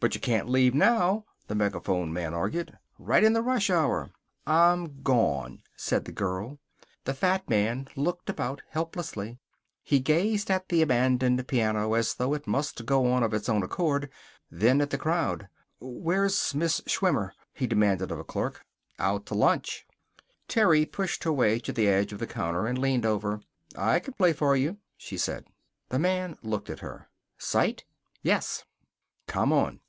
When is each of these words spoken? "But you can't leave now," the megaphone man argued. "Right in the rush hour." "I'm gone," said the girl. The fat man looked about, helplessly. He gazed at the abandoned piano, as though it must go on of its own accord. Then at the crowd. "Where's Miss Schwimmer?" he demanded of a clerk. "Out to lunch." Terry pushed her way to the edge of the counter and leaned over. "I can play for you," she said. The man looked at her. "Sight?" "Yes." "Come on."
"But 0.00 0.14
you 0.14 0.20
can't 0.20 0.48
leave 0.48 0.76
now," 0.76 1.24
the 1.48 1.56
megaphone 1.56 2.12
man 2.12 2.32
argued. 2.32 2.78
"Right 3.00 3.24
in 3.24 3.32
the 3.32 3.42
rush 3.42 3.68
hour." 3.68 4.12
"I'm 4.46 5.02
gone," 5.02 5.62
said 5.74 6.04
the 6.04 6.12
girl. 6.12 6.60
The 7.02 7.14
fat 7.14 7.50
man 7.50 7.88
looked 7.96 8.30
about, 8.30 8.62
helplessly. 8.68 9.40
He 9.82 9.98
gazed 9.98 10.52
at 10.52 10.68
the 10.68 10.82
abandoned 10.82 11.44
piano, 11.48 11.94
as 11.94 12.14
though 12.14 12.32
it 12.34 12.46
must 12.46 12.86
go 12.86 13.10
on 13.10 13.24
of 13.24 13.34
its 13.34 13.48
own 13.48 13.64
accord. 13.64 14.08
Then 14.52 14.80
at 14.80 14.90
the 14.90 14.98
crowd. 14.98 15.48
"Where's 15.80 16.54
Miss 16.54 16.80
Schwimmer?" 16.86 17.32
he 17.52 17.66
demanded 17.66 18.12
of 18.12 18.20
a 18.20 18.24
clerk. 18.24 18.64
"Out 19.00 19.26
to 19.26 19.34
lunch." 19.34 19.84
Terry 20.46 20.86
pushed 20.86 21.24
her 21.24 21.32
way 21.32 21.58
to 21.58 21.72
the 21.72 21.88
edge 21.88 22.12
of 22.12 22.20
the 22.20 22.26
counter 22.28 22.68
and 22.68 22.78
leaned 22.78 23.04
over. 23.04 23.40
"I 23.76 23.98
can 23.98 24.14
play 24.14 24.32
for 24.32 24.54
you," 24.54 24.78
she 24.96 25.18
said. 25.18 25.46
The 25.88 25.98
man 25.98 26.38
looked 26.44 26.70
at 26.70 26.78
her. 26.86 27.08
"Sight?" 27.36 27.84
"Yes." 28.22 28.64
"Come 29.26 29.52
on." 29.52 29.80